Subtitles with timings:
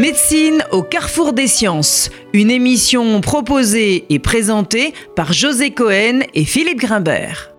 [0.00, 6.78] Médecine au carrefour des sciences, une émission proposée et présentée par José Cohen et Philippe
[6.78, 7.50] Grimbert.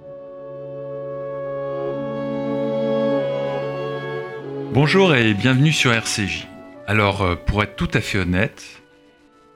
[4.74, 6.47] Bonjour et bienvenue sur RCJ.
[6.88, 8.81] Alors, euh, pour être tout à fait honnête,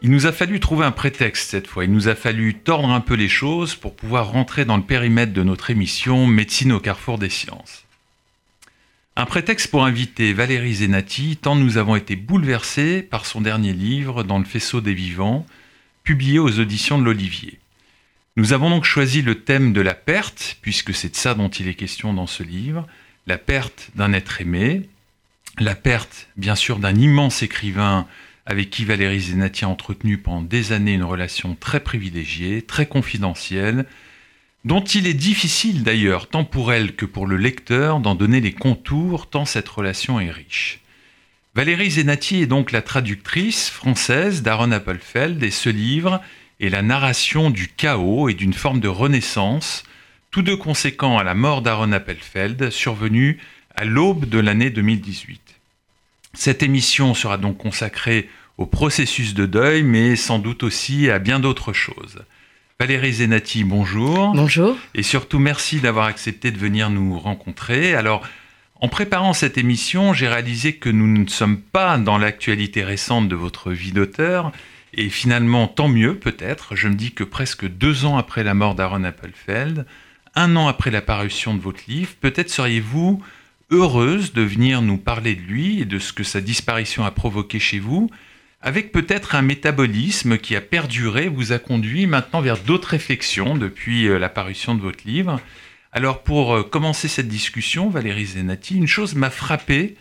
[0.04, 1.86] il nous a fallu trouver un prétexte cette fois.
[1.86, 5.33] Il nous a fallu tordre un peu les choses pour pouvoir rentrer dans le périmètre
[5.33, 7.85] de notre émission Médecine au carrefour des sciences.
[9.18, 14.24] Un prétexte pour inviter Valérie Zenati, tant nous avons été bouleversés par son dernier livre,
[14.24, 15.46] Dans le faisceau des vivants,
[16.04, 17.57] publié aux auditions de l'Olivier.
[18.36, 21.69] Nous avons donc choisi le thème de la perte, puisque c'est de ça dont il
[21.69, 22.86] est question dans ce livre,
[23.25, 24.82] la perte d'un être aimé,
[25.60, 28.07] la perte bien sûr d'un immense écrivain
[28.46, 33.86] avec qui Valérie Zenati a entretenu pendant des années une relation très privilégiée, très confidentielle,
[34.66, 38.52] dont il est difficile d'ailleurs, tant pour elle que pour le lecteur, d'en donner les
[38.52, 40.80] contours, tant cette relation est riche.
[41.53, 46.19] Valérie Zenati est donc la traductrice française d'Aaron Appelfeld et ce livre
[46.59, 49.83] est la narration du chaos et d'une forme de renaissance,
[50.31, 53.39] tous deux conséquents à la mort d'Aaron Appelfeld, survenue
[53.75, 55.41] à l'aube de l'année 2018.
[56.33, 61.39] Cette émission sera donc consacrée au processus de deuil, mais sans doute aussi à bien
[61.39, 62.25] d'autres choses.
[62.77, 64.33] Valérie Zenati, bonjour.
[64.35, 64.75] Bonjour.
[64.95, 67.95] Et surtout, merci d'avoir accepté de venir nous rencontrer.
[67.95, 68.21] Alors,
[68.81, 73.35] en préparant cette émission, j'ai réalisé que nous ne sommes pas dans l'actualité récente de
[73.35, 74.51] votre vie d'auteur.
[74.93, 76.75] Et finalement, tant mieux peut-être.
[76.75, 79.85] Je me dis que presque deux ans après la mort d'Aaron Appelfeld,
[80.35, 83.23] un an après la parution de votre livre, peut-être seriez-vous
[83.71, 87.57] heureuse de venir nous parler de lui et de ce que sa disparition a provoqué
[87.57, 88.09] chez vous
[88.66, 94.08] avec peut-être un métabolisme qui a perduré, vous a conduit maintenant vers d'autres réflexions depuis
[94.08, 95.39] euh, l'apparition de votre livre.
[95.91, 99.95] Alors pour euh, commencer cette discussion, Valérie Zenati, une chose m'a frappé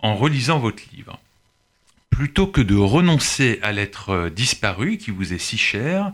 [0.00, 1.20] en relisant votre livre.
[2.08, 6.10] Plutôt que de renoncer à l'être euh, disparu qui vous est si cher,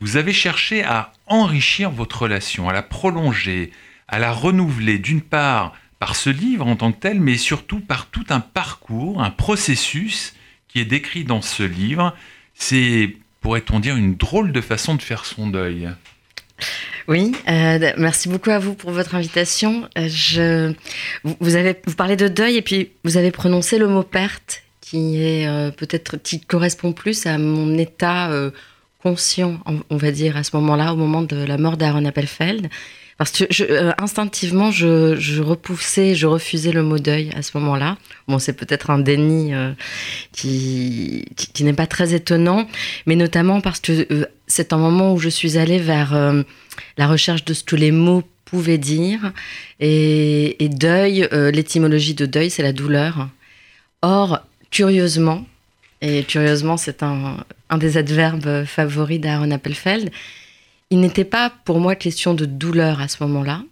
[0.00, 3.72] vous avez cherché à enrichir votre relation, à la prolonger,
[4.06, 8.10] à la renouveler d'une part par ce livre en tant que tel, mais surtout par
[8.10, 10.34] tout un parcours, un processus
[10.68, 12.14] qui est décrit dans ce livre.
[12.54, 15.88] C'est, pourrait-on dire, une drôle de façon de faire son deuil.
[17.06, 19.88] Oui, euh, merci beaucoup à vous pour votre invitation.
[19.96, 20.74] Euh, je,
[21.24, 25.22] vous, avez, vous parlez de deuil et puis vous avez prononcé le mot perte qui
[25.22, 28.30] est euh, peut-être qui correspond plus à mon état
[29.02, 32.68] conscient, on, va dire, à ce moment-là, au moment de la mort d'Aaron Appelfeld.
[33.18, 37.98] Parce que euh, instinctivement, je, repoussais, je refusais le mot deuil à ce moment-là.
[38.28, 39.72] Bon, c'est peut-être un déni euh,
[40.32, 41.24] qui,
[41.60, 42.68] n'est pas très étonnant,
[43.06, 46.16] mais notamment parce que euh, c'est un moment où je suis allée vers
[46.96, 49.32] la recherche de ce que les mots pouvaient dire.
[49.80, 53.28] Et, et deuil, l'étymologie de deuil, c'est la douleur.
[54.00, 54.40] Or,
[54.70, 55.44] curieusement,
[56.00, 60.10] et curieusement, c'est un, un des adverbes favoris d'Aaron Appelfeld,
[60.90, 63.62] il n'était pas pour moi question de douleur à ce moment-là,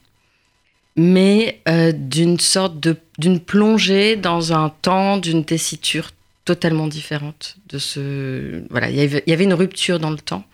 [0.97, 6.11] mais euh, d'une sorte de d'une plongée dans un temps, d'une tessiture
[6.45, 8.91] totalement différente de ce voilà.
[8.91, 10.45] Il y avait, une rupture dans le temps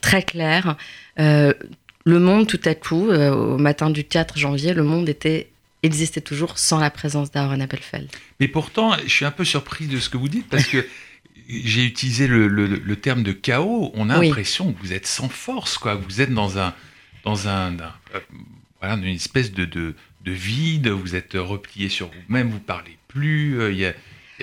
[0.00, 0.76] très claire.
[1.18, 1.52] Euh,
[2.04, 5.48] le monde, tout à coup, euh, au matin du 4 janvier, le monde était
[5.82, 8.08] existait toujours sans la présence d'Aaron Appelfeld.
[8.40, 10.84] Mais pourtant, je suis un peu surpris de ce que vous dites parce que
[11.48, 13.90] j'ai utilisé le, terme de chaos.
[13.94, 15.94] On a l'impression que vous êtes sans force, quoi.
[15.94, 16.74] Vous êtes dans un,
[17.24, 17.72] dans un,
[18.14, 18.20] euh,
[18.80, 20.88] voilà, une espèce de, de, vide.
[20.88, 22.50] Vous êtes replié sur vous-même.
[22.50, 23.60] Vous parlez plus.
[23.60, 23.92] Euh, il y a,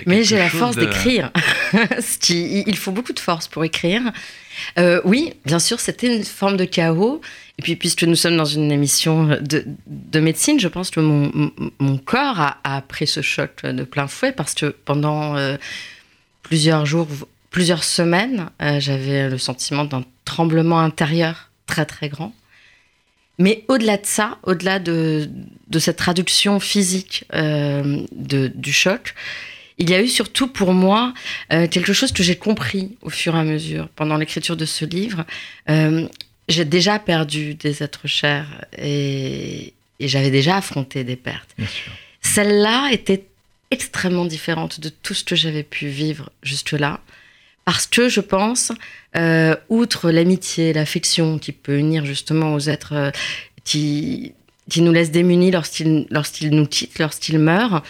[0.06, 1.30] Mais j'ai la force d'écrire.
[2.30, 4.12] il faut beaucoup de force pour écrire.
[4.78, 7.20] Euh, oui, bien sûr, c'était une forme de chaos.
[7.58, 11.52] Et puis, puisque nous sommes dans une émission de, de médecine, je pense que mon,
[11.78, 15.36] mon corps a, a, pris ce choc de plein fouet parce que pendant
[16.44, 17.08] plusieurs jours,
[17.50, 22.32] plusieurs semaines, euh, j'avais le sentiment d'un tremblement intérieur très très grand.
[23.38, 25.28] Mais au-delà de ça, au-delà de,
[25.78, 29.14] cette traduction physique euh, du choc,
[29.78, 31.12] il y a eu surtout pour moi
[31.52, 34.84] euh, quelque chose que j'ai compris au fur et à mesure pendant l'écriture de ce
[34.84, 35.24] livre.
[36.48, 41.56] j'ai déjà perdu des êtres chers et, et j'avais déjà affronté des pertes.
[42.20, 43.24] Celle-là était
[43.74, 47.00] extrêmement différente de tout ce que j'avais pu vivre jusque-là.
[47.64, 48.72] Parce que je pense,
[49.16, 53.10] euh, outre l'amitié, l'affection qui peut unir justement aux êtres euh,
[53.64, 54.32] qui,
[54.70, 57.82] qui nous laissent démunis lorsqu'ils nous quittent, lorsqu'ils meurent,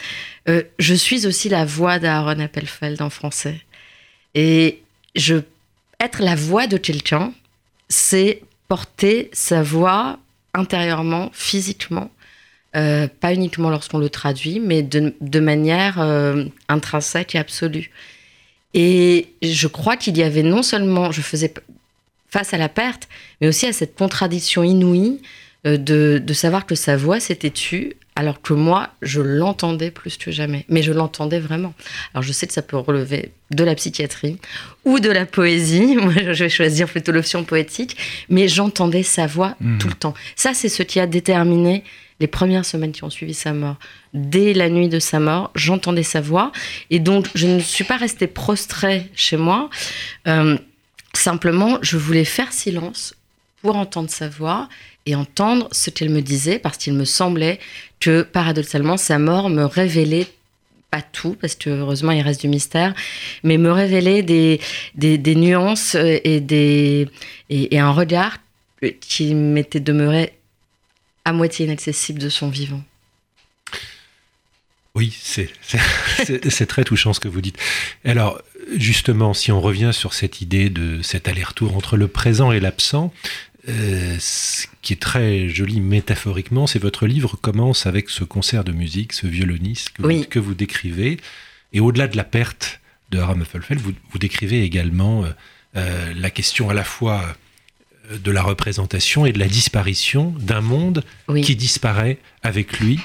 [0.49, 3.61] euh, je suis aussi la voix d'Aaron Appelfeld en français.
[4.35, 4.83] Et
[6.01, 7.33] être la voix de quelqu'un,
[7.89, 10.19] c'est porter sa voix
[10.55, 12.11] intérieurement, physiquement,
[12.77, 17.91] euh, pas uniquement lorsqu'on le traduit, mais de, manière euh, intrinsèque et absolue.
[18.75, 21.55] Et je crois qu'il y avait non seulement, je faisais
[22.29, 23.09] face à la perte,
[23.41, 25.21] mais aussi à cette contradiction inouïe
[25.67, 30.17] euh, de, de savoir que sa voix s'était tue, alors que moi, je l'entendais plus
[30.17, 30.65] que jamais.
[30.69, 31.75] Mais je l'entendais vraiment.
[32.13, 34.39] Alors je sais que ça peut relever de la psychiatrie
[34.85, 35.97] ou de la poésie.
[36.01, 37.97] Moi, je vais choisir plutôt l'option poétique.
[38.29, 39.79] Mais j'entendais sa voix mmh.
[39.79, 40.15] tout le temps.
[40.37, 41.83] Ça, c'est ce qui a déterminé
[42.21, 43.77] les premières semaines qui ont suivi sa mort.
[44.13, 46.53] Dès la nuit de sa mort, j'entendais sa voix.
[46.91, 49.69] Et donc, je ne suis pas restée prostrée chez moi.
[50.29, 50.57] Euh,
[51.13, 53.15] simplement, je voulais faire silence
[53.63, 54.69] pour entendre sa voix
[55.07, 57.59] et entendre ce qu'elle me disait, parce qu'il me semblait
[58.01, 60.27] que, paradoxalement, sa mort me révélait
[60.91, 62.95] pas tout, parce que heureusement il reste du mystère,
[63.43, 64.61] mais me révélait des,
[64.95, 67.09] des, nuances et, des,
[67.51, 68.39] et, un regard
[69.01, 70.35] qui m'était demeuré
[71.25, 72.83] à moitié inaccessible de son vivant.
[74.95, 77.59] Oui, c'est très touchant ce que vous dites.
[78.05, 78.41] Alors,
[78.77, 83.13] justement, si on revient sur cette idée de cet aller-retour entre le présent et l'absent,
[83.69, 88.71] euh, ce qui est très joli métaphoriquement, c'est votre livre commence avec ce concert de
[88.71, 91.19] musique, ce violoniste que, vous, décrivez.
[91.73, 92.81] Et au-delà de la perte
[93.11, 95.31] de Aram vous, vous décrivez également euh,
[95.77, 97.37] euh, la question à la fois
[98.13, 101.03] de la représentation et de la disparition d'un monde
[101.43, 103.01] qui disparaît avec lui.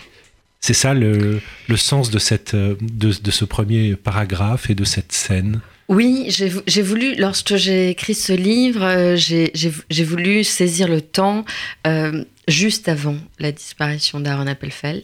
[0.61, 1.41] C'est ça le,
[1.75, 7.55] sens de, cette, de ce premier paragraphe et de cette scène oui, j'ai voulu, lorsque
[7.55, 11.45] j'ai écrit ce livre, euh, j'ai voulu saisir le temps
[11.87, 15.03] euh, juste avant la disparition d'Aaron Appelfeld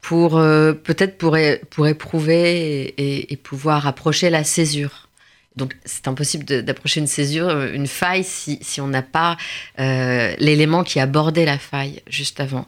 [0.00, 1.36] pour euh, peut-être pour,
[1.70, 5.05] pour éprouver et, pouvoir approcher la césure.
[5.56, 9.36] Donc c'est impossible d'approcher une césure, une faille, si, on n'a pas
[9.78, 12.66] l'élément qui abordait la faille juste avant.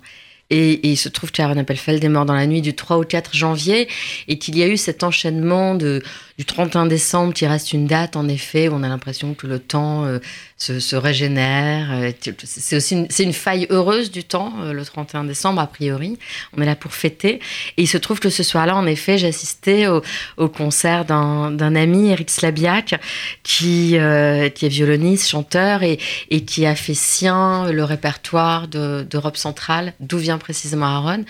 [0.51, 3.37] Et, il se trouve qu'Aaron Appelfeld est mort dans la nuit du 3 au 4
[3.37, 3.89] janvier
[4.29, 6.03] et qu'il y a eu cet enchaînement de,
[6.39, 9.59] du 31 décembre qui reste une date, en effet, où on a l'impression que le
[9.59, 10.21] temps euh,
[10.57, 11.89] se, régénère.
[11.91, 12.13] Euh,
[12.45, 16.17] c'est aussi une, une faille heureuse du temps, euh, le 31 décembre, a priori.
[16.57, 17.41] On est là pour fêter.
[17.77, 20.01] Et il se trouve que ce soir-là, en effet, j'assistais au,
[20.37, 22.95] au concert d'un, ami, Eric Slabiak,
[23.43, 25.99] qui, qui est violoniste, chanteur et,
[26.31, 31.25] et qui a fait sien le répertoire de, d'Europe centrale, d'où vient précisément Aaron.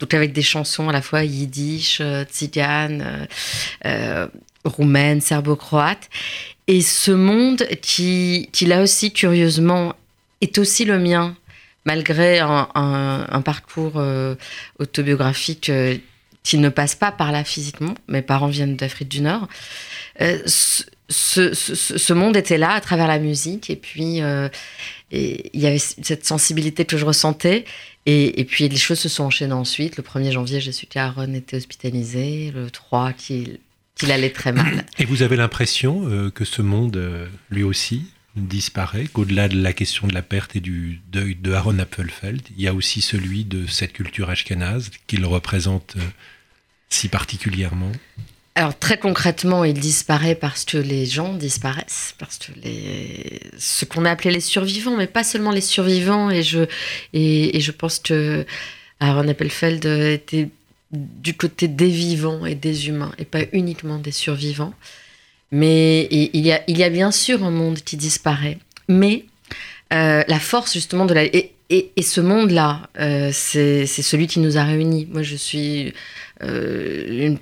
[0.00, 2.02] Donc avec des chansons à la fois yiddish,
[2.32, 3.28] tzigane,
[4.64, 6.08] roumaine, serbo-croate.
[6.66, 9.94] Et ce monde qui, qui, là aussi, curieusement,
[10.40, 11.36] est aussi le mien,
[11.84, 14.34] malgré un, parcours euh,
[14.78, 15.96] autobiographique euh,
[16.42, 17.94] qui ne passe pas par là physiquement.
[18.08, 19.48] Mes parents viennent d'Afrique du Nord.
[20.20, 24.20] Euh, ce, monde était là à travers la musique, et puis
[25.10, 27.64] il y avait cette sensibilité que je ressentais.
[28.04, 29.96] Et, puis les choses se sont enchaînées ensuite.
[29.96, 32.52] Le 1er janvier, j'ai su était hospitalisé.
[32.54, 33.58] Le 3, qu'il
[33.98, 34.86] qu'il allait très mal.
[34.98, 38.06] Et vous avez l'impression euh, que ce monde, euh, lui aussi,
[38.36, 42.62] disparaît, qu'au-delà de la question de la perte et du deuil de Aaron Appelfeld, il
[42.62, 46.02] y a aussi celui de cette culture ashkénaze qu'il représente euh,
[46.88, 47.92] si particulièrement?
[48.54, 54.04] Alors très concrètement, il disparaît parce que les gens disparaissent, parce que les ce qu'on
[54.04, 56.28] a appelé les survivants, mais pas seulement les survivants.
[56.30, 56.66] Et je
[57.12, 58.44] et, et je pense que
[58.98, 60.48] Aaron Appelfeld était
[60.92, 64.72] du côté des vivants et des humains, et pas uniquement des survivants.
[65.50, 69.24] Mais il y, a, bien sûr un monde qui disparaît, mais
[69.92, 71.24] euh, la force justement de la...
[71.24, 75.06] Et, et, ce monde-là, euh, c'est celui qui nous a réunis.
[75.10, 75.92] Moi, je suis
[76.42, 77.36] euh,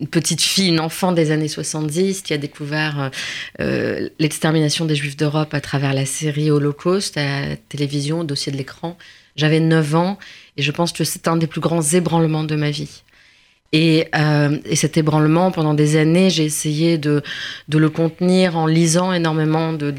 [0.00, 3.10] une petite fille, une enfant des années 70 qui a découvert
[3.58, 8.56] l'extermination des Juifs d'Europe à travers la série Holocauste à la télévision, au dossier de
[8.56, 8.96] l'écran.
[9.36, 10.18] J'avais 9 ans
[10.56, 13.02] et je pense que c'est un des plus grands ébranlements de ma vie.
[13.72, 17.22] Et, euh, cet ébranlement, pendant des années, j'ai essayé de,
[17.68, 19.94] le contenir en lisant énormément de,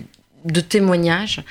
[0.67, 1.41] témoignages.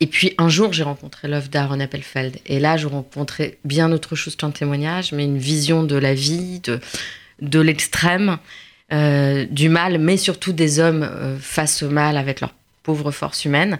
[0.00, 2.36] Et puis un jour, j'ai rencontré l'œuvre d'Aaron Appelfeld.
[2.46, 6.60] Et là, je rencontrais bien autre chose qu'un témoignage, mais une vision de la vie,
[7.40, 8.38] de, l'extrême,
[8.92, 12.52] euh, du mal, mais surtout des hommes euh, face au mal avec leur
[12.84, 13.78] pauvre force humaine.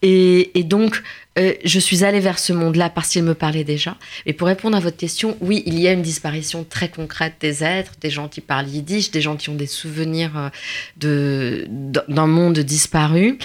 [0.00, 1.02] Et, donc,
[1.38, 3.98] euh, je suis allée vers ce monde-là parce qu'il me parlait déjà.
[4.24, 7.62] Et pour répondre à votre question, oui, il y a une disparition très concrète des
[7.62, 10.50] êtres, des gens qui parlent yiddish, des gens qui ont des souvenirs
[11.04, 13.36] euh, d'un monde disparu.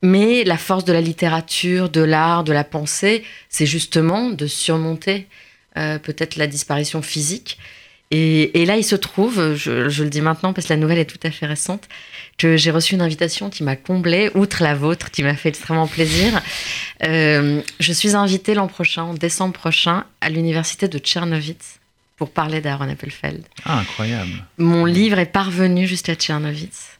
[0.00, 5.26] Mais la force de la littérature, de l'art, de la pensée, c'est justement de surmonter
[5.76, 7.58] euh, peut-être la disparition physique.
[8.10, 11.04] Et, là, il se trouve, je, je, le dis maintenant parce que la nouvelle est
[11.04, 11.88] tout à fait récente,
[12.38, 15.86] que j'ai reçu une invitation qui m'a comblée, outre la vôtre, qui m'a fait extrêmement
[15.86, 16.40] plaisir.
[17.06, 21.80] Euh, je suis invitée l'an prochain, en décembre prochain, à l'université de Tchernovitz,
[22.16, 23.44] pour parler d'Aaron Appelfeld.
[23.66, 24.44] Ah, incroyable.
[24.56, 26.98] Mon livre est parvenu jusqu'à Tchernovitz.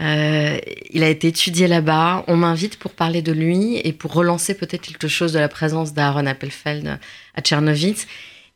[0.00, 0.58] Euh,
[0.90, 2.24] il a été étudié là-bas.
[2.28, 5.92] On m'invite pour parler de lui et pour relancer peut-être quelque chose de la présence
[5.92, 6.98] d'Aaron Appelfeld
[7.34, 8.06] à Tchernovitz.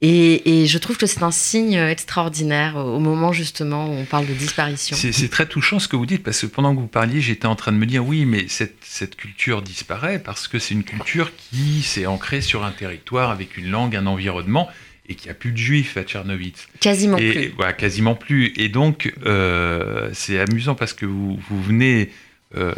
[0.03, 4.33] Et, je trouve que c'est un signe extraordinaire au moment justement où on parle de
[4.33, 4.97] disparition.
[4.97, 7.57] C'est très touchant ce que vous dites, parce que pendant que vous parliez, j'étais en
[7.57, 11.33] train de me dire, oui, mais cette, cette culture disparaît parce que c'est une culture
[11.37, 14.69] qui s'est ancrée sur un territoire avec une langue, un environnement,
[15.09, 16.69] et qu'il n'y a plus de juifs à Tchernovitz.
[16.79, 17.53] Quasiment plus.
[17.57, 18.53] Voilà, quasiment plus.
[18.57, 22.11] Et donc, euh, c'est amusant parce que vous, vous venez
[22.57, 22.73] euh,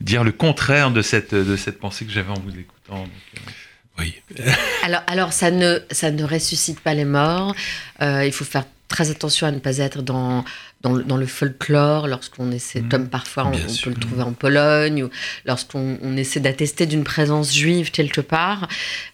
[0.00, 3.04] dire le contraire de cette, de cette pensée que j'avais en vous écoutant.
[3.04, 3.50] Euh,
[5.06, 7.54] alors, ça, ne, ça ne ressuscite pas les morts.
[8.00, 10.44] il faut faire très attention à ne pas être dans
[10.82, 12.88] dans, le folklore, lorsqu'on essaie, mmh.
[12.88, 15.10] comme parfois on, peut le trouver en Pologne, ou
[15.44, 18.68] lorsqu'on essaie d'attester d'une présence juive quelque part.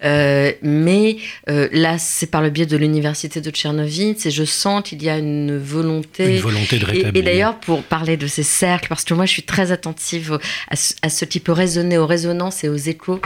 [0.04, 1.16] Euh, mais
[1.49, 5.09] euh, là, c'est par le biais de l'université de Tchernovitz, et je sens qu'il y
[5.09, 6.37] a une volonté.
[6.37, 7.16] Une volonté de rétablir.
[7.16, 10.76] Et, d'ailleurs, pour parler de ces cercles, parce que moi, je suis très attentive à,
[10.76, 13.23] ce, qui peut résonner aux résonances et aux échos,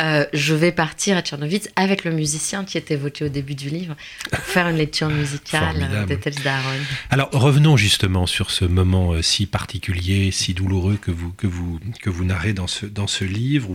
[0.00, 3.68] euh, je vais partir à Tchernovitz avec le musicien qui était évoqué au début du
[3.68, 3.94] livre
[4.30, 6.70] pour faire une lecture musicale des textes d'Aaron.
[7.10, 12.68] Alors, revenons justement sur ce moment euh, si particulier, si douloureux que vous, narrez dans
[12.68, 13.74] ce, livre,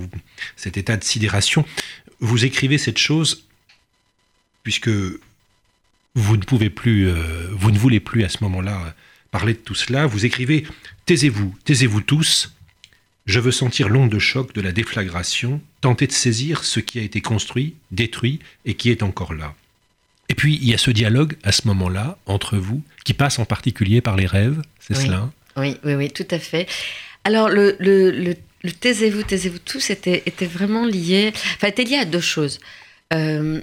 [0.55, 1.65] cet état de sidération.
[2.21, 3.43] Vous écrivez cette chose
[4.63, 8.95] puisque vous ne pouvez plus, euh, vous ne voulez plus à ce moment-là
[9.29, 10.07] parler de tout cela.
[10.07, 10.65] Vous écrivez
[11.05, 12.55] Taisez-vous, taisez-vous tous.
[13.25, 17.01] Je veux sentir l'onde de choc de la déflagration, tenter de saisir ce qui a
[17.01, 19.53] été construit, détruit et qui est encore là.
[20.29, 23.45] Et puis, il y a ce dialogue à ce moment-là entre vous, qui passe en
[23.45, 26.67] particulier par les rêves, c'est cela Oui, oui, oui, tout à fait.
[27.23, 32.05] Alors, le, le, le, taisez-vous, taisez-vous tous était, était vraiment lié, enfin, était lié à
[32.05, 32.59] deux choses.
[33.13, 33.61] Euh,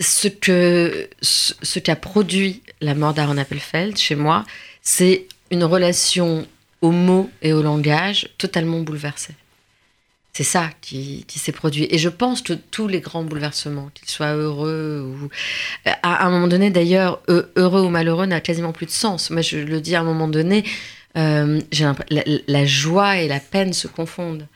[0.00, 4.44] ce que ce, qui a produit la mort d'Aaron Appelfeld chez moi,
[4.82, 6.46] c'est une relation
[6.82, 9.34] au mot et au langage totalement bouleversée.
[10.36, 11.88] C'est ça qui, s'est produit.
[11.88, 15.30] Et je pense que tous les grands bouleversements, qu'ils soient heureux ou.
[16.02, 19.30] À un moment donné, d'ailleurs, heureux ou malheureux n'a quasiment plus de sens.
[19.30, 20.62] Moi, je le dis à un moment donné,
[21.16, 21.62] euh,
[22.10, 24.46] la, joie et la peine se confondent.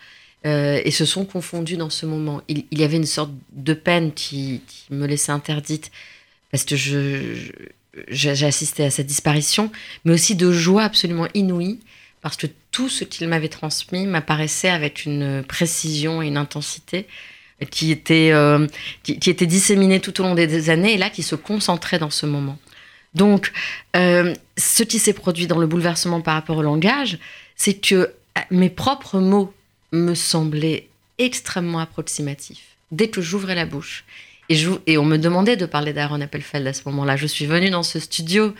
[0.44, 2.42] Euh, et se sont confondus dans ce moment.
[2.48, 4.60] Il, y avait une sorte de peine qui,
[4.90, 5.90] me laissait interdite
[6.50, 7.52] parce que je,
[8.08, 9.72] j'ai assisté à cette disparition,
[10.04, 11.80] mais aussi de joie absolument inouïe
[12.22, 17.06] parce que tout ce qu'il m'avait transmis m'apparaissait avec une précision et une intensité
[17.70, 18.66] qui était, euh,
[19.02, 22.26] qui, était disséminée tout au long des années et là qui se concentrait dans ce
[22.26, 22.58] moment.
[23.14, 23.52] Donc,
[23.96, 27.18] euh, ce qui s'est produit dans le bouleversement par rapport au langage,
[27.56, 29.52] c'est que euh, mes propres mots
[29.92, 34.04] me semblaient extrêmement approximatifs dès que j'ouvrais la bouche.
[34.48, 37.16] Et, et on me demandait de parler d'Aaron Appelfeld à ce moment-là.
[37.16, 38.54] Je suis venue dans ce studio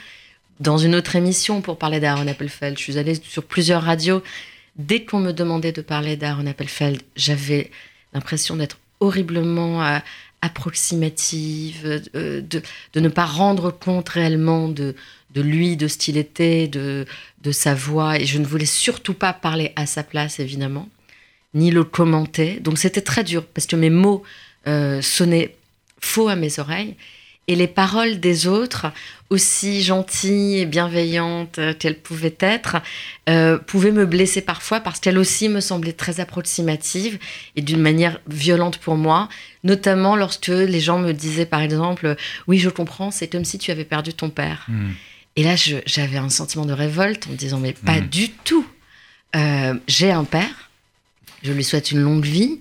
[0.61, 2.79] dans une autre émission pour parler d'Aaron Appelfeld.
[2.79, 4.23] Je suis allée sur plusieurs radios.
[4.77, 7.71] Dès qu'on me demandait de parler d'Aaron Appelfeld, j'avais
[8.13, 9.99] l'impression d'être horriblement euh,
[10.43, 14.95] approximative, euh, de, ne pas rendre compte réellement de,
[15.35, 17.07] lui, de ce qu'il était, de,
[17.43, 18.19] de sa voix.
[18.19, 20.89] Et je ne voulais surtout pas parler à sa place, évidemment,
[21.55, 22.61] ni le commenter.
[22.61, 24.23] Donc c'était très dur parce que mes mots
[24.67, 25.57] euh, sonnaient
[26.01, 26.97] faux à mes oreilles
[27.51, 28.87] et les paroles des autres,
[29.29, 32.77] aussi gentilles et bienveillantes qu'elles pouvaient être,
[33.29, 37.19] euh, pouvaient me blesser parfois parce qu'elles aussi me semblaient très approximatives
[37.57, 39.29] et d'une manière violente pour moi,
[39.65, 42.15] notamment lorsque les gens me disaient par exemple
[42.47, 44.67] Oui, je comprends, c'est comme si tu avais perdu ton père.
[44.69, 44.91] Hmm.
[45.35, 48.07] Et là, j'avais un sentiment de révolte en me disant Mais pas hmm.
[48.07, 48.67] du tout.
[49.35, 50.71] Euh, j'ai un père,
[51.43, 52.61] je lui souhaite une longue vie.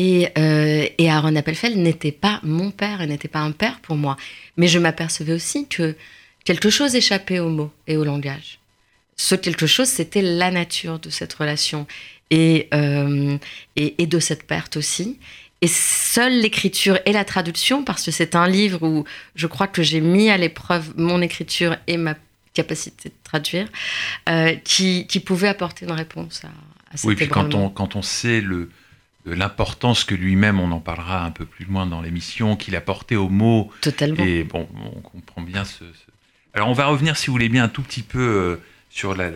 [0.00, 3.96] Et, euh, et Aaron Appelfeld n'était pas mon père, et n'était pas un père pour
[3.96, 4.16] moi.
[4.56, 5.96] Mais je m'apercevais aussi que
[6.44, 8.60] quelque chose échappait aux mots et au langage.
[9.16, 11.88] Ce quelque chose, c'était la nature de cette relation
[12.30, 13.38] et, euh,
[13.74, 15.18] et, de cette perte aussi.
[15.62, 19.02] Et seule l'écriture et la traduction, parce que c'est un livre où
[19.34, 22.14] je crois que j'ai mis à l'épreuve mon écriture et ma
[22.54, 23.66] capacité de traduire,
[24.28, 27.96] euh, qui, qui pouvait apporter une réponse à, à cet Oui, puis quand on, quand
[27.96, 28.70] on sait le,
[29.34, 33.16] l'importance que lui-même, on en parlera un peu plus loin dans l'émission, qu'il a porté
[33.16, 33.70] aux mots.
[33.80, 34.24] Totalement.
[34.24, 35.84] Et bon, on comprend bien ce,
[36.54, 38.56] Alors on va revenir, si vous voulez bien, un tout petit peu euh,
[38.90, 39.30] sur la,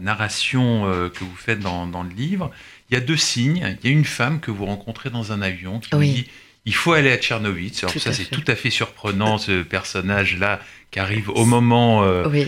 [0.00, 2.50] narration euh, que vous faites dans, le livre.
[2.90, 3.76] Il y a deux signes.
[3.82, 6.26] Il y a une femme que vous rencontrez dans un avion qui dit
[6.66, 7.84] il faut aller à Tchernovitz.
[7.84, 12.44] Alors ça, c'est tout à fait surprenant, ce personnage-là qui arrive au moment euh,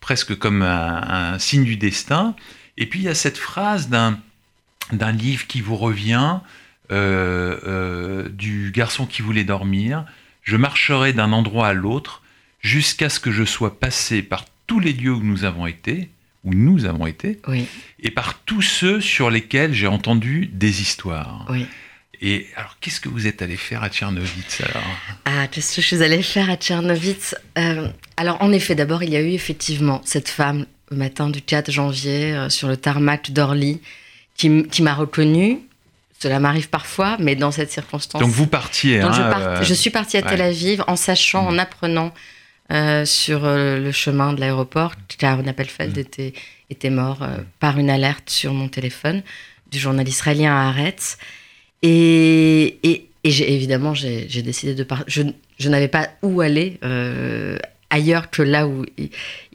[0.00, 2.34] presque comme un, signe du destin.
[2.76, 4.18] Et puis il y a cette phrase d'un
[4.92, 6.38] d'un livre qui vous revient,
[6.92, 10.04] euh, euh, du garçon qui voulait dormir.
[10.42, 12.22] Je marcherai d'un endroit à l'autre
[12.60, 16.10] jusqu'à ce que je sois passé par tous les lieux où nous avons été,
[16.44, 17.40] où nous avons été,
[18.00, 21.46] et par tous ceux sur lesquels j'ai entendu des histoires.
[22.20, 24.82] Et alors, qu'est-ce que vous êtes allé faire à Tchernovitz alors?
[25.24, 27.34] Ah, qu'est-ce que je suis allé faire à Tchernovitz?
[27.58, 31.42] Euh, Alors, en effet, d'abord, il y a eu effectivement cette femme le matin du
[31.42, 33.80] 4 janvier euh, sur le tarmac d'Orly
[34.36, 35.60] qui, qui m'a reconnue.
[36.18, 38.20] Cela m'arrive parfois, mais dans cette circonstance.
[38.20, 39.00] Donc vous partiez.
[39.00, 41.58] hein, je, euh, je, suis partie à Tel Aviv en sachant, en mm.
[41.58, 42.14] apprenant
[43.04, 46.00] sur le chemin de l'aéroport car Appelfeld mm.
[46.00, 46.32] était,
[46.70, 47.26] était mort
[47.60, 49.22] par une alerte sur mon téléphone
[49.70, 51.18] du journaliste israélien Haaretz.
[51.82, 55.26] Et, et, évidemment, j'ai décidé de partir.
[55.58, 57.58] Je, n'avais pas où aller euh,
[57.94, 59.10] ailleurs que là où il,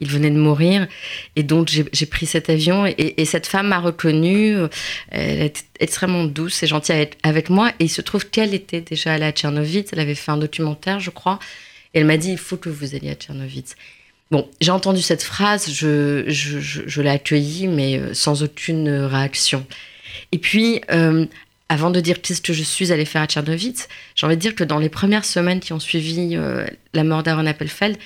[0.08, 0.88] venait de mourir.
[1.36, 2.86] Et donc, j'ai pris cet avion.
[2.86, 4.56] Et, cette femme m'a reconnue.
[5.10, 7.70] Elle est extrêmement douce et gentille avec moi.
[7.78, 9.90] Et il se trouve qu'elle était déjà allée à Tchernovitz.
[9.92, 11.38] Elle avait fait un documentaire, je crois.
[11.94, 13.76] Et elle m'a dit il faut que vous alliez à Tchernovitz.
[14.30, 19.66] Bon, j'ai entendu cette phrase, je, l'ai accueillie, mais euh, sans aucune réaction.
[20.30, 21.26] Et puis, euh,
[21.68, 24.54] avant de dire qu'est-ce que je suis allée faire à Tchernovitz, j'ai envie de dire
[24.54, 27.96] que dans les premières semaines qui ont suivi euh, la mort d'Aaron Appelfeld,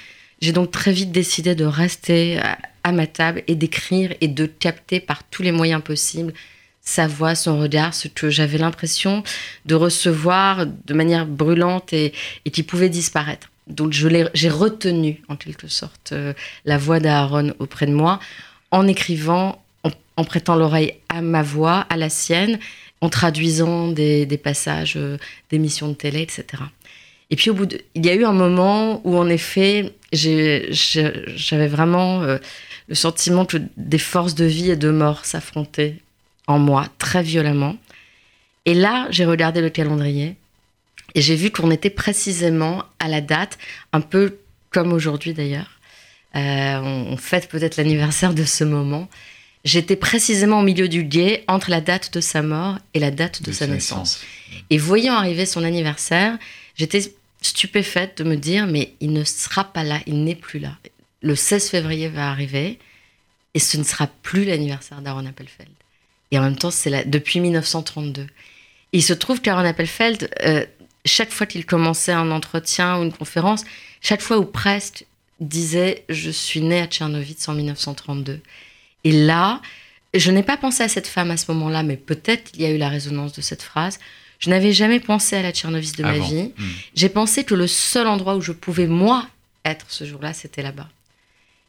[0.45, 2.39] j'ai donc très vite décidé de rester
[2.83, 6.35] à, ma table et d'écrire et de capter par tous les moyens possibles
[6.83, 9.23] sa voix, son regard, ce que j'avais l'impression
[9.65, 12.13] de recevoir de manière brûlante et,
[12.53, 13.51] qui pouvait disparaître.
[13.69, 16.35] Donc j'ai retenu en quelque sorte euh,
[16.67, 18.21] la voix d'Aaron auprès de moi
[18.71, 19.63] en écrivant,
[20.19, 22.59] en, prêtant l'oreille à ma voix, à la sienne,
[23.01, 25.17] en traduisant des, passages euh,
[25.49, 26.65] d'émissions de télé, etc.
[27.31, 31.67] Et puis au bout de, il y a eu un moment où en effet, j'avais
[31.67, 32.39] vraiment euh,
[32.89, 35.97] le sentiment que des forces de vie et de mort s'affrontaient
[36.47, 37.77] en moi très violemment.
[38.67, 40.37] Et là, j'ai regardé le calendrier
[41.15, 43.59] et j'ai vu qu'on était précisément à la date,
[43.93, 44.39] un peu
[44.71, 45.71] comme aujourd'hui d'ailleurs.
[46.35, 49.09] Euh, on fête peut-être l'anniversaire de ce moment.
[49.65, 53.43] J'étais précisément au milieu du guet entre la date de sa mort et la date
[53.43, 54.21] de, sa naissance.
[54.69, 56.37] Et voyant arriver son anniversaire,
[56.77, 60.77] j'étais stupéfaite de me dire, mais il ne sera pas là, il n'est plus là.
[61.23, 62.79] Le 16 février va arriver
[63.55, 65.71] et ce ne sera plus l'anniversaire d'Aaron Appelfeld.
[66.31, 68.27] Et en même temps, c'est depuis 1932.
[68.93, 70.65] il se trouve qu'Aaron Appelfeld, euh,
[71.05, 73.65] chaque fois qu'il commençait un entretien ou une conférence,
[74.01, 75.07] chaque fois où presque
[75.41, 78.41] disait Je suis né à Tchernovitz en 1932.
[79.05, 79.61] Et là,
[80.15, 82.71] je n'ai pas pensé à cette femme à ce moment-là, mais peut-être il y a
[82.71, 83.99] eu la résonance de cette phrase.
[84.45, 86.53] Je n'avais jamais pensé à la Tchernobyl de ma vie.
[86.59, 86.69] Hmm.
[86.95, 89.27] J'ai pensé que le seul endroit où je pouvais, moi,
[89.65, 90.91] être ce jour-là, c'était là-bas.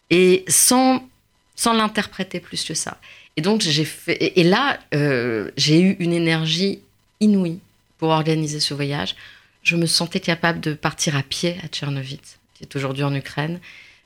[0.10, 1.08] Et sans,
[1.56, 2.98] sans l'interpréter plus que ça.
[3.38, 4.38] Et donc, j'ai fait.
[4.38, 6.80] Et là, euh, j'ai eu une énergie
[7.22, 7.60] inouïe
[7.98, 9.16] pour organiser ce voyage.
[9.64, 13.62] Je me sentais capable de partir à pied à Tchernovitz, qui est aujourd'hui en Ukraine.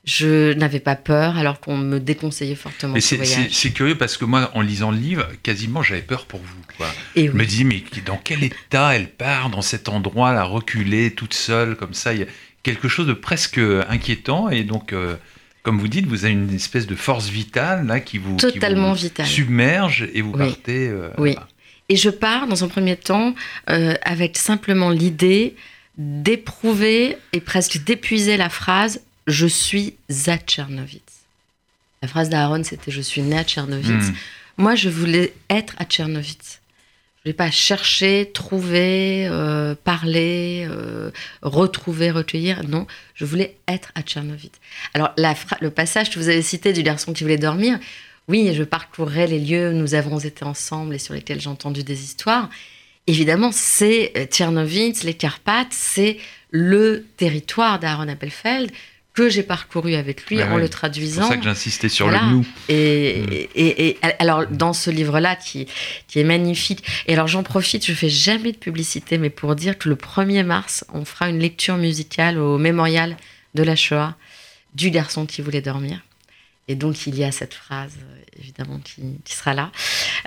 [0.06, 2.96] Je n'avais pas peur alors qu'on me déconseillait fortement.
[3.00, 6.86] C'est curieux parce que moi, en lisant le livre, quasiment j'avais peur pour vous.
[7.16, 11.34] Et je me dis, mais dans quel état elle part dans cet endroit-là, reculée, toute
[11.34, 12.14] seule, comme ça?
[12.14, 12.28] Il y a
[12.64, 13.60] quelque chose de presque
[13.90, 14.50] inquiétant.
[14.50, 15.16] Et donc, euh,
[15.64, 20.08] comme vous dites, vous avez une espèce de force vitale là, qui vous, Totalement submerge
[20.14, 20.88] et vous partez.
[20.88, 21.36] Euh, oui.
[21.90, 23.34] Et je pars dans un premier temps
[23.70, 25.56] euh, avec simplement l'idée
[25.98, 29.96] d'éprouver et presque d'épuiser la phrase je suis
[30.28, 31.02] à Tchernovitz.
[32.02, 34.10] La phrase d'Aaron, c'était je suis né à Tchernovitz.
[34.10, 34.14] Hmm.
[34.58, 36.60] Moi, je voulais être à Tchernovitz.
[36.62, 41.12] Je ne voulais pas chercher, trouver, euh, parler, euh,
[41.42, 42.64] retrouver, recueillir.
[42.68, 44.54] Non, je voulais être à Tchernovitz.
[44.94, 47.78] Alors, la le passage que vous avez cité du garçon qui voulait dormir,
[48.30, 51.84] oui, je parcourrais les lieux où nous avons été ensemble et sur lesquels j'ai entendu
[51.84, 52.50] des histoires.
[53.06, 56.18] Évidemment, c'est euh, Tchernovitz, les Carpates, c'est
[56.52, 58.72] le territoire d'Aaron Appelfeld
[59.14, 61.24] que j'ai parcouru avec lui en le traduisant.
[61.24, 62.46] C'est pour ça que j'insistais sur le nous.
[62.70, 65.68] Et, et, alors, dans ce livre-là, qui,
[66.08, 69.78] qui est magnifique, et alors j'en profite, je fais jamais de publicité, mais pour dire
[69.78, 73.18] que le 1er mars, on fera une lecture musicale au mémorial
[73.56, 74.16] de la Shoah
[74.76, 76.00] du garçon qui voulait dormir.
[76.68, 77.98] Et donc, il y a cette phrase,
[78.40, 79.72] évidemment, qui, qui sera là.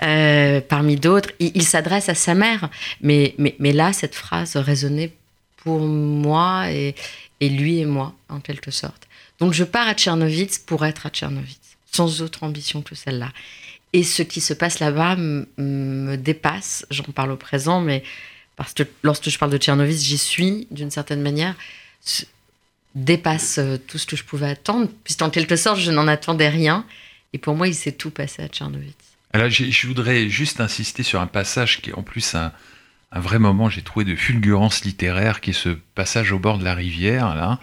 [0.03, 2.69] Euh, parmi d'autres, il, s'adresse à sa mère.
[3.01, 5.13] Mais, mais, mais là, cette phrase résonnait
[5.63, 6.95] pour moi et,
[7.49, 9.07] lui et moi, en quelque sorte.
[9.39, 13.31] Donc je pars à Tchernovitz pour être à Tchernovitz, sans autre ambition que celle-là.
[13.93, 18.03] Et ce qui se passe là-bas me dépasse, j'en parle au présent, mais
[18.55, 21.55] parce que lorsque je parle de Tchernovitz, j'y suis d'une certaine manière,
[22.95, 26.85] dépasse euh, tout ce que je pouvais attendre, puisqu'en quelque sorte, je n'en attendais rien.
[27.33, 28.93] Et pour moi, il s'est tout passé à Tchernovitz.
[29.31, 32.51] Alors, je voudrais juste insister sur un passage qui est en plus un,
[33.13, 36.63] un vrai moment, j'ai trouvé, de fulgurance littéraire, qui est ce passage au bord de
[36.63, 37.35] la rivière.
[37.35, 37.59] Là,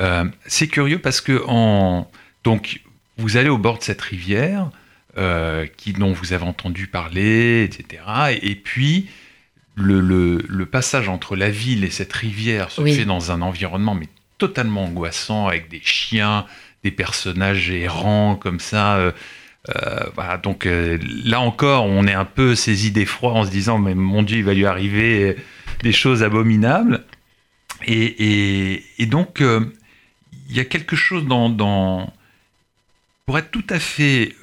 [0.00, 2.10] euh, c'est curieux parce que en
[2.44, 2.82] donc
[3.16, 4.70] vous allez au bord de cette rivière,
[5.16, 8.02] euh, qui dont vous avez entendu parler, etc.
[8.42, 9.08] Et, puis
[9.74, 14.08] le, le, passage entre la ville et cette rivière se fait dans un environnement mais
[14.38, 16.46] totalement angoissant avec des chiens,
[16.82, 18.96] des personnages errants comme ça.
[18.96, 19.12] Euh,
[19.68, 23.94] euh, donc euh, là encore, on est un peu saisi d'effroi en se disant mais
[23.94, 25.36] mon Dieu, il va lui arriver
[25.82, 27.04] des choses abominables.
[27.86, 32.12] Et, donc il y a quelque chose dans,
[33.26, 34.34] pour être tout à fait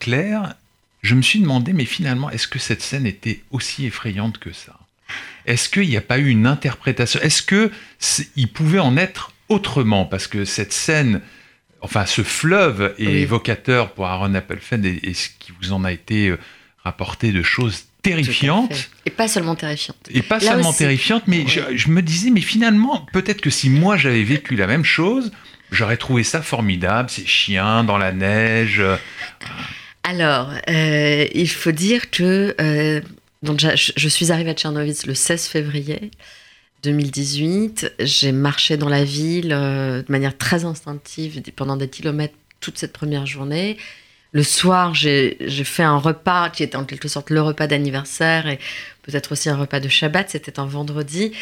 [0.00, 0.54] clair,
[1.02, 4.78] je me suis demandé mais finalement est-ce que cette scène était aussi effrayante que ça?
[5.46, 7.20] Est-ce qu'il n'y a pas eu une interprétation?
[7.20, 7.70] Est-ce que
[8.36, 10.06] il pouvait en être autrement?
[10.06, 11.20] Parce que cette scène
[11.84, 16.28] enfin, ce fleuve est évocateur pour Aaron Appelfeld et, ce qui vous en a été
[16.28, 16.38] euh,
[16.82, 18.90] rapporté de choses terrifiantes.
[19.06, 20.08] Et pas seulement terrifiantes.
[20.10, 24.22] Et pas seulement terrifiantes, mais je, me disais, mais finalement, peut-être que si moi j'avais
[24.22, 25.30] vécu la même chose,
[25.70, 28.82] j'aurais trouvé ça formidable, ces chiens dans la neige.
[30.02, 33.00] Alors, euh, il faut dire que euh,
[33.42, 36.10] donc, je, je, suis arrivée à Tchernovitz le 16 février.
[36.84, 42.78] 2018, j'ai marché dans la ville euh, de manière très instinctive pendant des kilomètres toute
[42.78, 43.76] cette première journée.
[44.32, 48.58] Le soir, j'ai fait un repas qui était en quelque sorte le repas d'anniversaire et
[49.02, 50.28] peut-être aussi un repas de Shabbat.
[50.28, 51.32] C'était un vendredi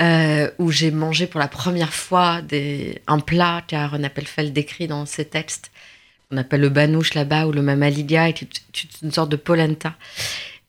[0.00, 2.40] euh, où j'ai mangé pour la première fois
[3.06, 5.72] un plat qu'Aaron Appelfeld décrit dans ses textes.
[6.30, 9.94] On appelle le banouche là-bas ou le mamaliga, qui est une sorte de polenta.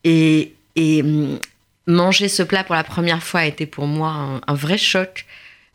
[0.04, 1.40] Et, et hum,
[1.88, 5.26] manger ce plat pour la première fois a été pour moi un, vrai choc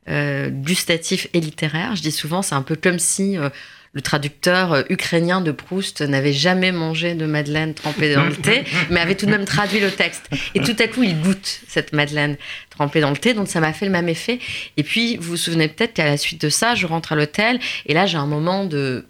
[0.09, 1.97] euh, gustatif et littéraire.
[1.97, 3.49] Je dis souvent, c'est un peu comme si euh,
[3.95, 8.65] le traducteur euh, ukrainien de Proust n'avait jamais mangé de madeleine trempée dans le thé,
[8.91, 10.29] mais avait tout de même traduit le texte.
[10.55, 12.37] Et tout à coup, il goûte cette madeleine
[12.69, 14.39] trempée dans le thé, donc ça m'a fait le même effet.
[14.77, 17.59] Et puis, vous vous souvenez peut-être qu'à la suite de ça, je rentre à l'hôtel,
[17.87, 19.07] et là, j'ai un moment de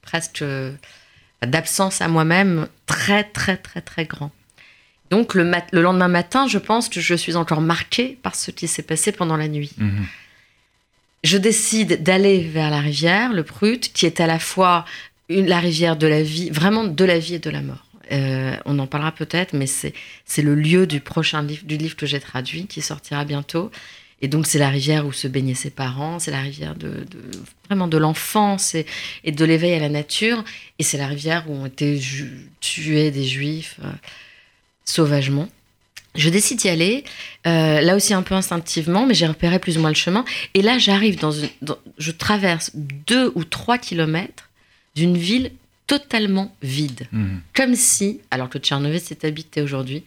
[0.00, 0.42] presque
[1.42, 4.30] d'absence à moi-même très, très, très, très grand.
[5.10, 5.42] Donc le,
[5.72, 9.36] lendemain matin, je pense que je suis encore marquée par ce qui s'est passé pendant
[9.36, 9.72] la nuit.
[9.78, 10.06] Mhm.
[11.24, 14.84] Je décide d'aller vers la rivière, le Prut, qui est à la fois
[15.28, 17.84] la rivière de la vie, vraiment de la vie et de la mort.
[18.12, 19.92] Euh, on en parlera peut-être, mais c'est
[20.38, 23.70] le lieu du prochain livre, du livre que j'ai traduit, qui sortira bientôt.
[24.20, 27.06] Et donc c'est la rivière où se baignaient ses parents, c'est la rivière de,
[27.66, 28.86] vraiment de l'enfance et,
[29.30, 30.42] de l'éveil à la nature,
[30.78, 32.00] et c'est la rivière où ont été
[32.60, 33.78] tués des juifs.
[33.84, 33.90] Euh,
[34.88, 35.48] sauvagement.
[36.14, 37.04] Je décide d'y aller,
[37.46, 40.24] euh, là aussi un peu instinctivement, mais j'ai repéré plus ou moins le chemin.
[40.54, 41.48] Et là, j'arrive dans une.
[41.98, 44.48] je traverse deux ou trois kilomètres
[44.96, 45.52] d'une ville
[45.86, 47.06] totalement vide.
[47.12, 47.40] Mhm.
[47.54, 50.02] Comme si, alors que Tchernovitz est habité aujourd'hui,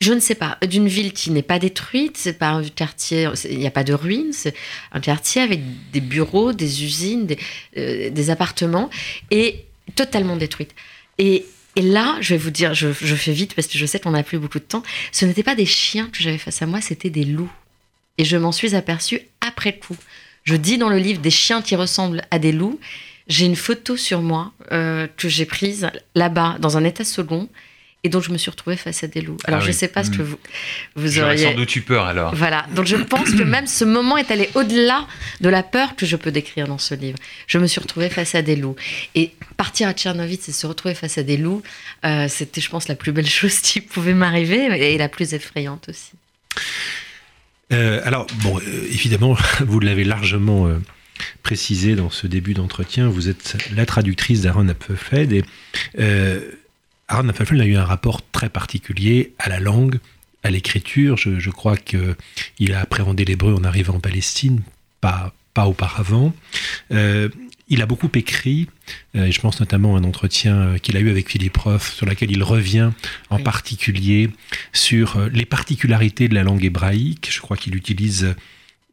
[0.00, 3.58] je ne sais pas, d'une ville qui n'est pas détruite, c'est pas un quartier, il
[3.58, 4.54] n'y a pas de ruines, c'est
[4.92, 5.60] un quartier avec
[5.92, 7.38] des bureaux, des usines, des,
[7.76, 8.90] euh, des appartements,
[9.32, 9.64] et
[9.96, 10.72] totalement détruite.
[11.18, 11.44] Et
[11.78, 14.24] et là, je vais vous dire, je, fais vite parce que je sais qu'on n'a
[14.24, 17.08] plus beaucoup de temps, ce n'étaient pas des chiens que j'avais face à moi, c'était
[17.08, 17.52] des loups.
[18.18, 19.96] Et je m'en suis aperçue après coup.
[20.42, 22.80] Je dis dans le livre des chiens qui ressemblent à des loups.
[23.28, 27.48] J'ai une photo sur moi euh, que j'ai prise là-bas, dans un état second,
[28.04, 29.36] et donc je me suis retrouvée face à des loups.
[29.44, 30.26] Alors ah je ne sais pas ce que hmm.
[30.26, 30.38] vous,
[30.94, 31.44] vous auriez.
[31.44, 32.32] sans doute eu peur alors.
[32.34, 35.06] Voilà, donc je pense que même ce moment est allé au-delà
[35.40, 37.18] de la peur que je peux décrire dans ce livre.
[37.48, 38.76] Je me suis retrouvée face à des loups.
[39.16, 41.62] Et partir à Tchernovitz et se retrouver face à des loups,
[42.04, 45.88] euh, c'était, je pense, la plus belle chose qui pouvait m'arriver et la plus effrayante
[45.88, 46.12] aussi.
[47.72, 50.68] Euh, alors, bon, euh, évidemment, vous l'avez largement
[51.42, 55.42] précisé dans ce début d'entretien, vous êtes la traductrice d'Aaron Apfeld et
[57.08, 59.98] Aaron Apfelfeld a eu un rapport très particulier à la langue,
[60.42, 61.16] à l'écriture.
[61.16, 64.60] Je, crois qu'il a appréhendé l'hébreu en arrivant en Palestine,
[65.00, 66.34] pas, pas auparavant.
[66.92, 67.28] Euh,
[67.70, 68.68] il a beaucoup écrit,
[69.14, 72.06] euh, et je pense notamment à un entretien qu'il a eu avec Philippe Roth, sur
[72.06, 72.90] lequel il revient
[73.30, 74.30] en particulier
[74.72, 77.28] sur euh, les particularités de la langue hébraïque.
[77.30, 78.34] Je crois qu'il utilise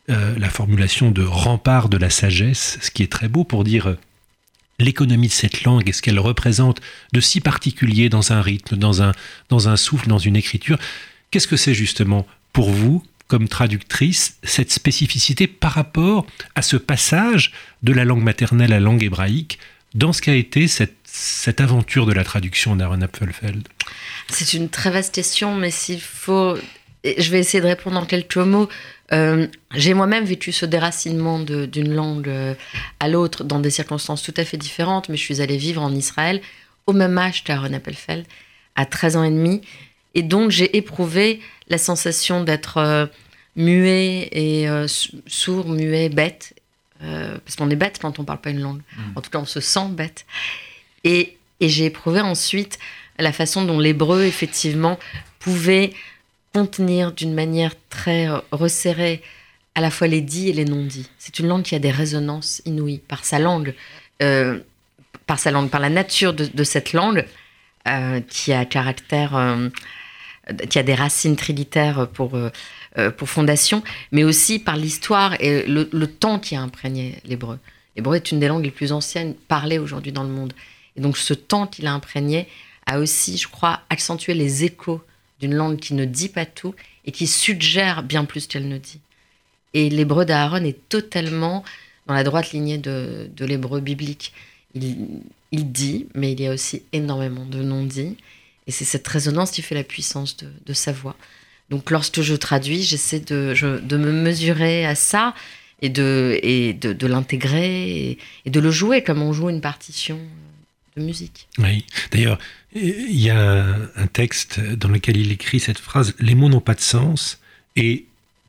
[0.07, 3.95] la formulation de rempart de la sagesse, ce qui est très beau pour dire
[4.79, 6.81] l'économie de cette langue et ce qu'elle représente
[7.13, 10.77] de si particulier dans un rythme, dans un, souffle, dans une écriture.
[11.31, 17.51] Qu'est-ce que c'est justement pour vous, comme traductrice, cette spécificité par rapport à ce passage
[17.83, 19.59] de la langue maternelle à la langue hébraïque
[19.93, 23.67] dans ce qu'a été cette, cette aventure de la traduction d'Aaron Apfelfeld?
[24.29, 26.57] C'est une très vaste question, mais s'il faut...
[27.17, 28.67] Je vais essayer de répondre en quelques mots.
[29.13, 32.55] Euh, j'ai moi-même vécu ce déracinement d'une langue euh,
[32.99, 35.93] à l'autre dans des circonstances tout à fait différentes, mais je suis allée vivre en
[35.93, 36.41] Israël
[36.87, 38.25] au même âge qu'Aaron Appelfeld,
[38.75, 39.61] à 13 ans et demi.
[40.15, 43.09] Et donc, j'ai éprouvé la sensation d'être
[43.55, 44.67] muet et
[45.25, 46.53] sourd, muet, bête.
[46.99, 48.81] parce qu'on est bête quand on ne parle pas une langue.
[48.97, 49.01] Mm.
[49.15, 50.25] En tout cas, on se sent bête.
[51.03, 52.77] Et, et j'ai éprouvé ensuite
[53.17, 54.99] la façon dont l'hébreu, effectivement,
[55.39, 55.93] pouvait
[56.55, 59.21] contenir d'une manière très resserrée
[59.75, 61.09] à la fois les dits et les non-dits.
[61.17, 63.75] C'est une langue qui a des résonances inouïes par sa langue,
[64.23, 64.61] euh,
[65.27, 67.25] par sa langue, par la nature de, cette langue,
[67.89, 69.67] euh, qui a caractère, euh,
[70.69, 72.39] qui a des racines trilitaires pour,
[73.17, 77.59] pour fondation, mais aussi par l'histoire et le, le, temps qui a imprégné l'hébreu.
[77.97, 80.53] L'hébreu est une des langues les plus anciennes parlées aujourd'hui dans le monde.
[80.95, 82.47] Et donc ce temps qu'il a imprégné
[82.85, 85.01] a aussi, je crois, accentué les échos
[85.39, 88.99] d'une langue qui ne dit pas tout et qui suggère bien plus qu'elle ne dit.
[89.73, 91.63] Et l'hébreu d'Aaron est totalement
[92.07, 94.33] dans la droite lignée de, l'hébreu biblique.
[94.73, 98.17] Il, dit, mais il y a aussi énormément de non-dits.
[98.67, 101.15] Et c'est cette résonance qui fait la puissance de, sa voix.
[101.69, 103.53] Donc lorsque je traduis, j'essaie de,
[103.97, 105.33] me mesurer à ça
[105.81, 110.19] et de, l'intégrer et, de le jouer comme on joue une partition
[110.97, 111.47] de musique.
[111.57, 112.39] Oui, d'ailleurs,
[112.73, 116.75] il y a un texte dans lequel il écrit cette phrase Les mots n'ont pas
[116.75, 117.39] de sens.
[117.75, 118.05] Et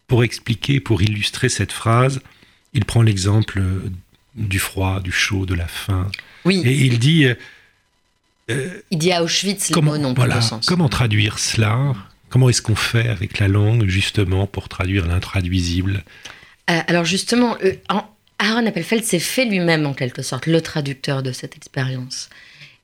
[0.07, 2.21] pour expliquer, pour illustrer cette phrase,
[2.75, 3.61] il prend l'exemple
[4.35, 6.11] du froid, du chaud, de la faim.
[6.45, 6.63] Oui.
[6.65, 7.27] Et il dit.
[8.51, 10.67] Euh, il dit à Auschwitz, comment, les mots n'ont pas de sens.
[10.67, 11.95] Comment traduire cela?
[12.29, 16.05] Comment est-ce qu'on fait avec la langue, justement, pour traduire l'intraduisible?
[16.71, 17.75] Euh, Alors, justement, euh,
[18.39, 22.29] Aaron Appelfeld s'est fait lui-même, en quelque sorte, le traducteur de cette expérience.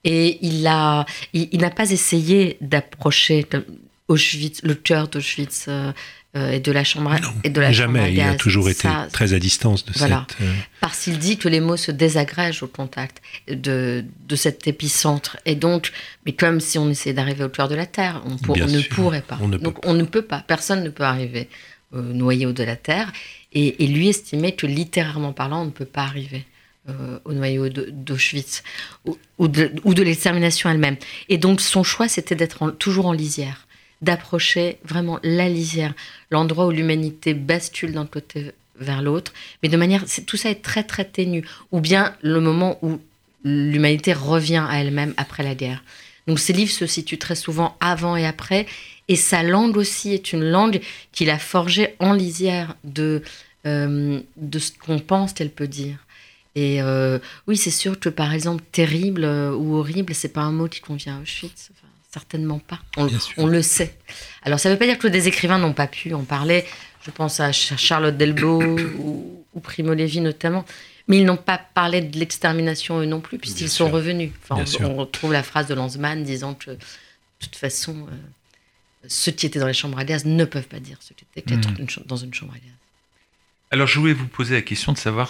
[0.05, 3.47] Et il n'a il, n'a pas essayé d'approcher
[4.09, 5.93] Auschwitz, le cœur d'Auschwitz euh,
[6.35, 8.13] euh, et de la chambre et de la jamais.
[8.13, 10.27] il a toujours été très à distance de voilà.
[10.29, 10.41] cette.
[10.41, 15.37] Euh, Parce qu'il dit que les mots se désagrègent au contact de, de cet épicentre.
[15.45, 15.93] Et donc,
[16.27, 19.23] mais comme si on essayait d'arriver au cœur de la terre, on, on ne pourrait
[19.23, 19.39] pas.
[19.41, 20.43] On ne donc on ne peut pas.
[20.47, 21.49] Personne ne peut arriver
[21.93, 23.13] noyé au de la terre.
[23.53, 26.45] Et, lui estimait que littérairement parlant, on ne peut pas arriver.
[26.89, 28.65] Euh, au noyau d'Auschwitz
[29.39, 30.97] ou, de, l'extermination elle-même.
[31.29, 33.69] Et donc son choix, c'était d'être toujours en lisière,
[34.01, 35.95] d'approcher vraiment la lisière,
[36.33, 38.51] l'endroit où l'humanité bascule d'un côté
[38.81, 42.81] vers l'autre, mais de manière, tout ça est très très ténu, ou bien le moment
[42.83, 43.01] où
[43.45, 45.85] l'humanité revient à elle-même après la guerre.
[46.27, 48.67] Donc ces livres se situent très souvent avant et après,
[49.09, 50.81] et sa langue aussi est une langue
[51.13, 53.23] qu'il a forgée en lisière de,
[53.67, 55.97] euh, de ce qu'on pense qu'elle peut dire.
[56.55, 60.53] Et euh, oui, c'est sûr que par exemple, terrible euh, ou horrible, c'est pas un
[60.53, 61.71] mot qui convient à Auschwitz.
[62.13, 62.79] certainement pas.
[62.97, 63.97] On, le sait.
[64.43, 66.65] Alors, ça ne veut pas dire que des écrivains n'ont pas pu en parler.
[67.05, 68.63] Je pense à Charlotte Delbo
[68.99, 70.65] ou, Primo Levi notamment.
[71.13, 74.31] Mais ils n'ont pas parlé de l'extermination eux non plus, puisqu'ils sont revenus.
[74.49, 76.79] Enfin, on, retrouve la phrase de Lanzmann disant que, de
[77.39, 78.17] toute façon, euh,
[79.09, 81.55] ceux qui étaient dans les chambres à gaz ne peuvent pas dire ce qui était
[81.55, 82.07] mmh.
[82.07, 82.73] dans une chambre à gaz.
[83.73, 85.29] Alors, je voulais vous poser la question de savoir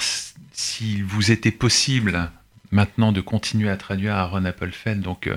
[0.53, 2.31] s'il vous était possible
[2.71, 5.01] maintenant de continuer à traduire Aaron Appelfeld.
[5.01, 5.37] Donc, euh,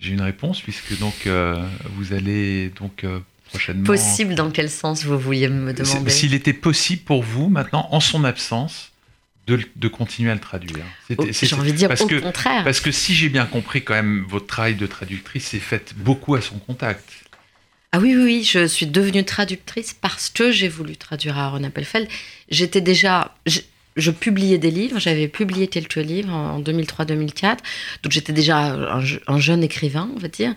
[0.00, 3.06] j'ai une réponse puisque donc euh, vous allez donc
[3.44, 3.84] prochainement.
[3.84, 6.10] Possible dans quel sens vous vouliez me demander?
[6.10, 8.90] S'il était possible pour vous maintenant, en son absence,
[9.46, 10.84] de, continuer à le traduire.
[11.18, 12.64] Oh, j'ai envie de dire au contraire.
[12.64, 16.34] Parce que si j'ai bien compris, quand même, votre travail de traductrice s'est fait beaucoup
[16.34, 17.04] à son contact.
[17.92, 22.08] Ah oui, oui, je suis devenue traductrice parce que j'ai voulu traduire Aaron Appelfeld.
[22.48, 27.58] J'étais déjà, je, publiais des livres, j'avais publié quelques livres en 2003-2004,
[28.02, 28.74] donc j'étais déjà
[29.28, 30.52] un, jeune écrivain, on va dire,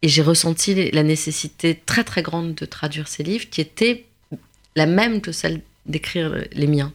[0.00, 4.06] et j'ai ressenti la nécessité très très grande de traduire ces livres, qui était
[4.74, 6.92] la même que celle d'écrire les miens.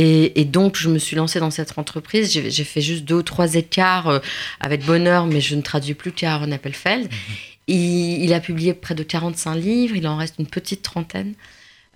[0.00, 2.30] Et, donc, je me suis lancée dans cette entreprise.
[2.30, 4.18] J'ai fait juste deux ou trois écarts euh,
[4.60, 7.10] avec bonheur, mais je ne traduis plus qu'Aaron Appelfeld.
[7.10, 7.34] Mhm.
[7.66, 11.34] Il, a publié près de 45 livres, il en reste une petite trentaine.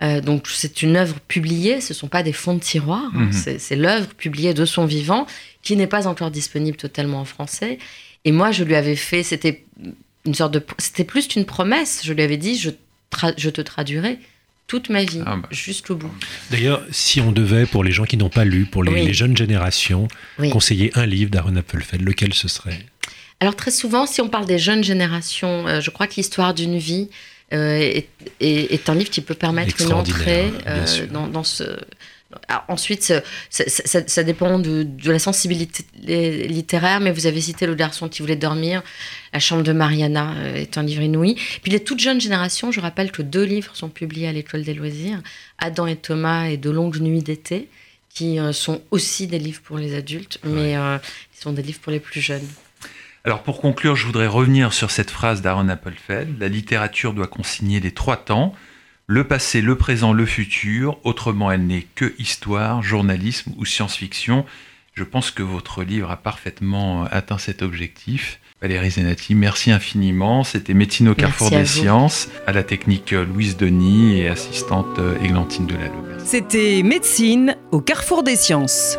[0.01, 3.29] Euh, donc c'est une œuvre publiée, ce ne sont pas des fonds de tiroir, hein.
[3.31, 3.57] mhm.
[3.57, 5.25] c'est l'œuvre publiée de son vivant
[5.61, 7.79] qui n'est pas encore disponible totalement en français.
[8.25, 9.63] Et moi, je lui avais fait, c'était
[10.25, 12.01] une sorte de, c'était plus qu'une promesse.
[12.03, 12.69] Je lui avais dit, je,
[13.37, 14.19] je te traduirai
[14.67, 15.47] toute ma vie, ah bah.
[15.51, 16.11] jusqu'au bout.
[16.49, 20.07] D'ailleurs, si on devait, pour les gens qui n'ont pas lu, pour les, jeunes générations,
[20.51, 22.85] conseiller un livre d'Aaron Appelfeld, lequel ce serait?
[23.39, 26.77] Alors très souvent, si on parle des jeunes générations, euh, je crois que l'histoire d'une
[26.77, 27.09] vie
[27.51, 28.01] euh,
[28.39, 31.63] est, un livre qui peut permettre une entrée euh, dans, ce.
[32.67, 33.13] Ensuite,
[33.49, 35.83] ça, dépend de, la sensibilité
[36.47, 38.81] littéraire, mais vous avez cité Le garçon qui voulait dormir,
[39.33, 41.35] La chambre de Mariana est un livre inouï.
[41.61, 44.73] Puis les toutes jeunes générations, je rappelle que deux livres sont publiés à l'école des
[44.73, 45.21] loisirs,
[45.59, 47.69] Adam et Thomas et De longues nuits d'été,
[48.09, 51.99] qui sont aussi des livres pour les adultes, mais ils sont des livres pour les
[51.99, 52.47] plus jeunes.
[53.25, 56.39] Alors pour conclure, je voudrais revenir sur cette phrase d'Aaron Appelfeld.
[56.41, 58.53] La littérature doit consigner les trois temps,
[59.07, 60.97] le passé, le présent, le futur.
[61.03, 64.45] Autrement, elle n'est que histoire, journalisme ou science-fiction.
[64.93, 68.39] Je pense que votre livre a parfaitement atteint cet objectif.
[68.61, 70.43] Valérie Zenati, merci infiniment.
[70.43, 76.17] C'était Médecine au carrefour des sciences, à la technique Louise Denis et assistante Églantine Delalleux.
[76.23, 78.97] C'était Médecine au carrefour des sciences.